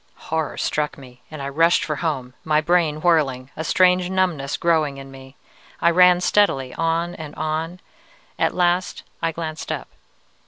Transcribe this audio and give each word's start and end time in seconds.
"Horror 0.15 0.57
struck 0.57 0.97
me, 0.97 1.21
and 1.29 1.43
I 1.43 1.49
rushed 1.49 1.85
for 1.85 1.97
home, 1.97 2.33
my 2.43 2.59
brain 2.59 3.01
whirling, 3.01 3.51
a 3.55 3.63
strange 3.63 4.09
numbness 4.09 4.57
growing 4.57 4.97
in 4.97 5.11
me. 5.11 5.35
I 5.79 5.91
ran 5.91 6.21
steadily, 6.21 6.73
on 6.73 7.13
and 7.13 7.35
on. 7.35 7.79
At 8.39 8.55
last 8.55 9.03
I 9.21 9.31
glanced 9.31 9.71
up. 9.71 9.89